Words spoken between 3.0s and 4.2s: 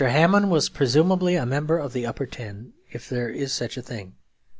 there is such a thing.